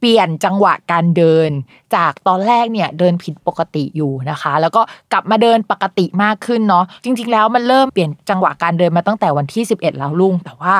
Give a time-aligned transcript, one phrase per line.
[0.00, 1.50] เปลี่ยนจังหวะการเดิน
[1.96, 10.74] จากตอนแรกเนี่ยเดินผิดปกติอยู่นะคะ แล้วก็กลับมาเดินปกติมากขึ้นเนาะจริง ๆ แล้วมันเริ่มเปลี่ยนจังหวะการเดินมาตั้งแต่วันที่ 11 แล้วลุง แต่ว่า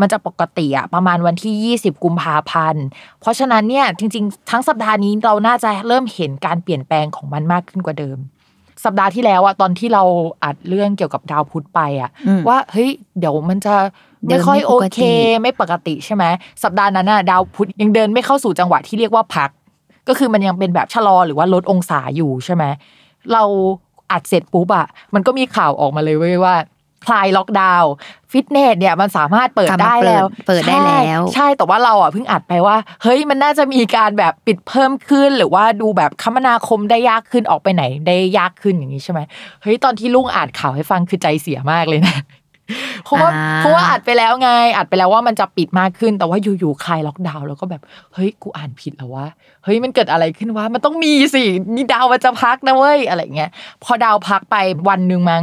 [0.00, 2.84] มันจะปกติอะประมาณวันที่ 20 กุมภาพันธ์
[3.20, 8.18] เพราะฉะนั้นเนี่ยจริง ๆ ทั้งสัปดาห์นี้เราน่าจะเริ่มเห็นการเปลี่ยนแปลงของมันมากขึ้นกว่าเดิม
[8.84, 10.02] สัปดาห์ที่แล้วอะตอนที่เรา
[10.44, 13.86] อัดเรื่องเกี่ยวกับดาวพุธไปอะอืมว่าเฮ้ยเดี๋ยวมันจะเดิ
[14.28, 15.00] ไม่นค่อยไม่โอปกติเค
[15.42, 16.24] ไม่ปกติใช่ไหม
[16.62, 19.50] สัปดาห์นั้นน่ะดาวพุธยังเดินไม่เข้าสู่จังหวะที่เรียกว่าพัก
[20.08, 22.64] ก็คือมันยังเป็นแบบชะลอหรือว่าลดองศาอยู่ใช่ไหม
[23.32, 23.42] เรา
[24.12, 26.54] อัดเสร็จปุ๊บอะมันก็มีข่าวออกมาเลยเว้ยว่า
[27.06, 27.92] คลายล็อกดาวน์
[28.32, 39.20] ฟิตเนสเนี่ยมันสามารถเปิดกลับมาได้แล้ว เปิดเปิดได้แล้วใช่ใช่แต่ว่าเราอะเพิ่งอัดไปว่า เฮ้ยมันน่าจะมีการแบบปิดเพิ่มขึ้น หรือว่าดูแบบคมนาคมได้ยากขึ้นออกไปไหนได้ยากขึ้นอย่างนี้ใช่ไหม
[39.62, 42.16] เฮ้ยตอนที่ลุงอ่านข่าวให้ฟังคือใจเสียมากเลยนะ
[43.04, 47.82] เพราะว่าอ่าเพราะว่าอัดไปแล้วไง อัดไปแล้วว่ามันจะปิดมากขึ้น แต่ว่าอยู่ๆคลายล็อกดาวน์แล้วก็แบบ
[48.14, 49.26] เฮ้ยกูอ่านผิดแล้ววะ
[49.64, 51.44] เฮ้ยมันเกิดอะไรขึ้นวะมันต้องมีสิ
[51.74, 53.50] นี่ดาวมันจะพักนะเว้ยอะไรเงี้ย
[53.84, 54.56] พอดาวพักไป
[54.88, 55.42] วันหนึ่งมั้ง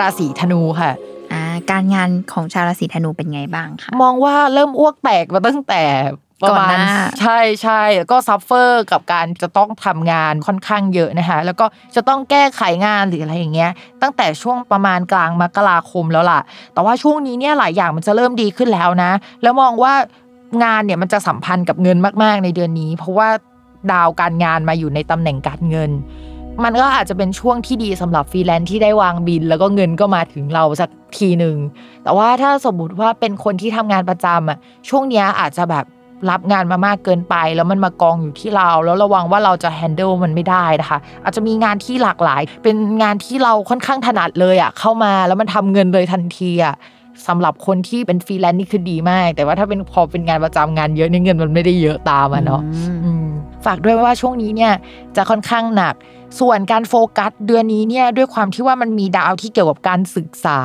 [0.00, 0.92] ราศีธนูค่ะ
[1.32, 5.82] อ่าการงานของชาวราศีธนูเป็นไงบ้างคะมองว่าเริ่มอ้วกแตกมาตั้งแต่
[6.42, 11.66] ประมาณก่อนหน้าใช่ใช่แล้วก็ suffer กับการจะต้องทำงานค่อนข้างเยอะนะคะแล้วก็
[11.96, 13.70] จะต้องแก้ไขงานหรืออะไรอย่างเงี้ย
[14.02, 16.40] ตั้งแต่ช่วงประมาณกลางมกราคมแล้วล่ะ
[16.74, 19.10] แต่ว่าช่วงนี้เนี่ยหลายอย่างมันจะเริ่มดีขึ้นแล้วนะ
[19.42, 19.94] แล้วมองว่า
[20.64, 23.28] งานเนี่ยมันจะสัมพันธ์กับเงินมาก ๆ ในเดือนนี้ เพราะว่า
[23.92, 25.90] ดาวการงานมาอยู่ในตำแหน่งการเงิน
[26.64, 31.56] มันก็อาจจะเป็นช่วงที่ดีสำหรับฟรีแลนซ์ที่ได้วางบิน แล้วก็เงินก็มาถึงเราสักทีหนึ่ง
[32.02, 34.58] แต่ว่าถ้าสมมติว่าเป็นคนที่ทำงานประจำอะ
[34.88, 35.84] ช่วงเนี้ยอาจจะแบบ
[36.30, 46.74] รับงานมามากเกินไป แล้วมันมากองอยู่ที่เรา แล้วระวังว่าเราจะแฮนเดิลมันไม่ได้นะคะ อาจจะมีงานที่หลากหลาย เป็นงานที่เราค่อนข้างถนัดเลยอะเข้ามาแล้วมันทำเงินเลยทันทีอะ
[47.28, 52.62] สำหรับคนที่เป็นฟรีแลนซ์นี่คือดีมาก แต่ว่าถ้าเป็นพอเป็นงานประจำงานเยอะนี่เงินมันไม่ได้เยอะตามอะเนาะ
[53.68, 54.72] ฝากด้วยว่าช่วงนี้เนี่ย
[55.16, 55.94] จะค่อนข้างหนัก
[56.40, 60.60] ส่วนการโฟกัสเดือนนี้เนี่ยด้วยความที่ว่ามันมีดาวที่เกี่ยวกับการศึกษา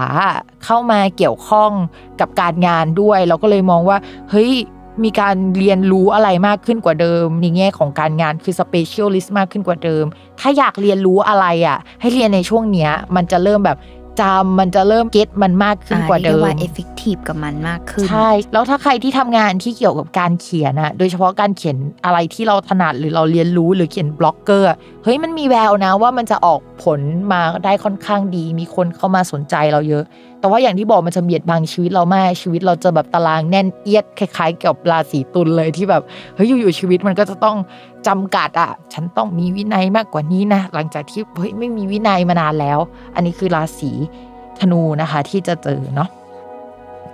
[0.65, 1.71] เข้ามาเกี่ยวข้อง
[2.19, 3.97] กับการงานด้วย เราก็เลยมองว่า
[4.29, 4.51] เฮ้ย
[5.03, 10.05] มีการเรียนรู้อะไรมากขึ้นกว่าเดิม ในแง่ของการงานคือ specialist มากขึ้นกว่าเดิม
[10.39, 13.77] ถ้าอยากเรียนรู้อะไรอะ ให้เรียนในช่วงเนี้ย มันจะเริ่มแบบ
[14.21, 27.00] จำมันจะเริ่ม get มันมากขึ้นกว่าเดิรียกว่า effective กับมันมากขึ้น ใช่ แล้วถ้าใครที่ทำงานที่เกี่ยวกับการเขียนอะโดยเฉพาะการเขียนอะไรที่เราถนัดหรือเราเรียนรู้หรือเขียนบล็อกเกอร์อะเฮ้ยมันมีแววนะว่ามันจะออกผล
[27.31, 30.04] มาได้ค่อนข้างดี มีคนเข้ามาสนใจเราเยอะ
[30.43, 36.01] แต่ว่าอย่างที่บอกมันจะเบียดบังชีวิตเรามากชีวิตเราจะแบบตารางแน่นเอียดคล้ายๆ กับราศีตุลเลยที่แบบ
[36.35, 37.57] เฮ้ยอยู่ๆชีวิตมันก็จะต้อง
[38.07, 42.79] จำกัดอะ ฉันต้องมีวินัยมากกว่านี้นะ หลังจากที่เฮ้ยไม่มีวินัยมานานแล้ว
[43.15, 43.91] อันนี้คือราศี
[44.59, 46.09] ธนูนะคะที่จะเจอเนาะ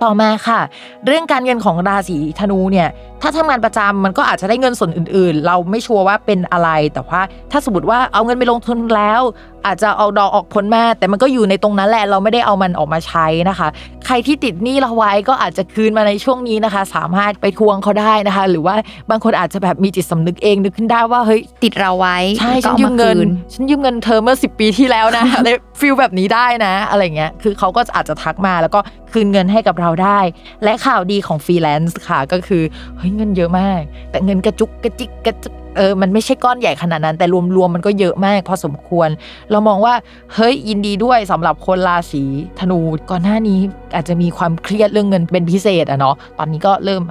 [0.02, 0.60] ต่อมาค่ะ
[1.06, 2.88] เรื่องการเงินของราศีธนูเนี่ย
[3.22, 7.20] ถ้าทำงานประจำมันก็อาจจะได้เงินส่วนอื่น ๆ เราไม่ชัวร์ว่าเป็นอะไรแต่ว่า
[7.52, 9.22] ถ้าสมมติว่าเอาเงินไปลงทุนแล้ว
[9.66, 13.68] อาจจะเอาดอกออกผลมาแต่มันก็อยู่ในตรงนั้นแหละเราไม่ได้เอามันออกมาใช้นะคะ
[14.06, 18.74] ใครที่ติดหนี้เราไว้ก็อาจจะคืนมาในช่วงนี้นะคะ สามารถไปทวงเขาได้นะคะ หรือว่า
[19.10, 23.24] บางคนอาจจะแบบมีจิตสำนึกเองนึกขึ้นได้ว่าเฮ้ยติดเราไว้ใช่ก็ฉันอายืมเงินคือ
[23.54, 25.48] ฉันยืมเงินเธอเมื่อ 10 ปีที่แล้วนะอะไร
[25.80, 28.80] feel แบบนี้ได้นะ อะไรเงี้ยคือเขาก็อาจจะทักมาแล้วก็
[29.12, 30.18] คืนเงินให้กับเราได้
[30.64, 32.62] และข่าวดีของฟรีแลนซ์ค่ะก็คือ
[32.96, 37.26] เฮ้ยเงินเยอะมาก แต่เงินกระจุกกระจิกกระจุกเออมันไม่ใช่ก้อนใหญ่ขนาดนั้น แต่
[37.56, 39.08] รวมๆมันก็เยอะมาก พอสมควร
[39.50, 39.94] เรามองว่า
[40.34, 42.24] เฮ้ยยินดีด้วยสำหรับคนราศี
[42.58, 42.78] ธนู
[43.10, 43.60] ก่อนหน้านี้
[43.94, 47.02] อาจจะมีความเครียดเรื่องเงินเป็นพิเศษอะเนาะตอนนี้ก็เริ่ม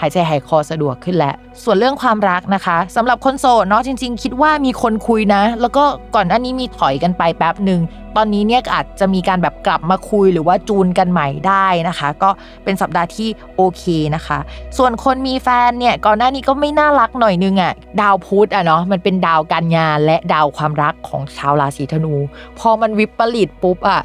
[0.00, 5.84] หายใจหายคอสะดวกขึ้นแล้วส่วนเรื่องความรักนะคะสำหรับคนโสดเนาะจริง ๆ คิดว่ามีคนคุยนะ แล้วก็
[6.14, 7.80] ก่อนหน้านี้มีถอยกันไปแป๊บหนึ่ง
[8.16, 12.30] ตอนนี้เนี่ยอาจจะมีการแบบกลับมาคุยหรือว่าจูนกันใหม่ได้นะคะ ก็
[12.64, 13.84] เป็นสัปดาห์ที่โอเค
[14.14, 14.38] นะคะ
[14.78, 22.14] ส่วนคนมีแฟนเนี่ยก่อนหน้านี้ก็ไม่น่ารักหน่อยนึงอะ่ะดาวพุธอะเนาะมันเป็นดาวการงานและดาวความรักของชาวราศีธนู
[22.58, 24.00] พอมันวิปริตปุ๊บอะ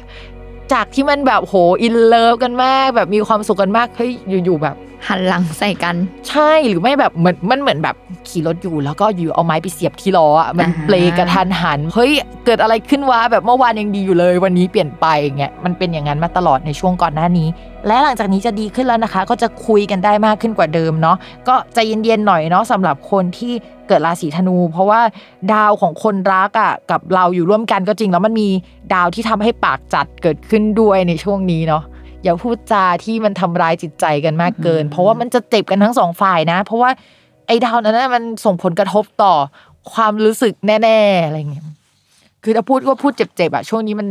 [0.72, 4.12] จากที่มันแบบโหอินเลิฟกันมาก แบบมีความสุขกันมากเฮ้ย
[4.44, 4.76] อยู่ๆแบบ
[5.06, 5.94] หันหลังใส่กัน
[6.28, 7.96] ใช่หรือไม่แบบเหมือนมันเหมือนแบบ
[8.28, 12.12] ขี่รถอยู่แล้วก็อยู่เอาไม้ไปเสียบที่ล้ออะมันอ่าเปลกระทันหันเฮ้ย
[12.46, 17.48] เกิดอะไรขึ้นวะแบบเมื่อวานยังดีอยู่เลย วันนี้เปลี่ยนไปอย่างเงี้ยมันเป็นอย่างนั้นมาตลอดในช่วงก่อนหน้านี้
[17.86, 21.16] และหลังจากนี้จะดีขึ้นแล้วนะคะ ก็จะคุยกันได้มากขึ้นกว่าเดิมเนาะ
[21.48, 23.52] ก็ใจเย็นๆหน่อยเนาะสำหรับคนที่
[23.88, 25.00] เกิดราศีธนู เพราะว่า
[25.52, 28.48] ดาวของคนรักอะกับเราอยู่ร่วมกันก็จริงแล้วมันมี
[28.94, 31.82] ดาวที่ทำให้ปากจัดเกิดขึ้นด้วยในช่วงนี้เนาะ
[32.24, 36.90] อย่าพูดจาที่มันทำร้ายจิตใจกันมากเกิน เพราะว่ามันจะเจ็บกันทั้งสองฝ่ายนะ เพราะว่า
[37.46, 39.34] ไอ้ดาวนั้นนะมันส่งผลกระทบต่อ
[39.92, 41.64] ความรู้สึกแน่ๆอะไรเงี้ย
[42.42, 44.08] คือถ้าพูดว่าพูดเจ็บๆอะช่วงนี้มัน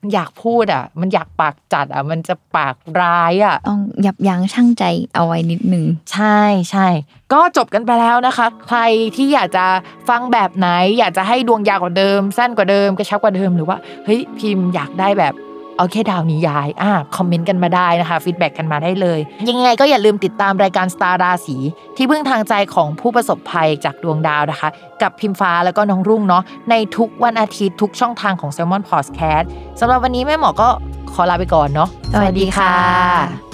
[0.00, 4.84] มันอยากพูดอะมันอยากปากจัดอะมันจะปากร้ายอะต้องยับยั้งชั่งใจ
[5.14, 6.40] เอาไว้นิดนึงใช่
[6.70, 6.86] ใช่
[7.32, 8.80] ก็จบกันไปแล้วนะคะ ใคร
[9.16, 9.66] ที่อยากจะ
[10.08, 10.68] ฟังแบบไหน
[10.98, 15.34] อยากจะให้ดวงยาวกว่าเดิม สั้นกว่าเดิมกระชับกว่าเดิมหรือว่าเฮ้ยพิมพ์อยากได้แบบ
[15.80, 19.18] เอาแค่ดาวนี้ย้ายอ่าคอมเมนต์กันมาได้นะคะ feedback กันมาได้เลย
[19.48, 21.56] ยังไงก็อย่าลืมติดตามรายการสตาร์ราศี
[21.96, 24.68] ที่พึ่งทางใจของผู้ประสบภัยจากดวงดาวนะคะ
[25.02, 29.44] กับพิมฟ้าแล้วก็น้องรุ่งเนาะในทุกวันอาทิตย์ทุกช่องทางของ Salmon Podcast
[29.80, 30.68] สำหรับวันนี้แม่หมอก็
[31.12, 33.49] ขอลาไปก่อนเนาะสวัสดีค่ะ